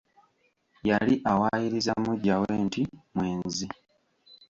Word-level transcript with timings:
Yali 0.89 1.15
awaayiriza 1.31 1.93
muggya 2.03 2.35
we 2.41 2.53
nti 2.65 2.81
mwenzi. 3.15 3.67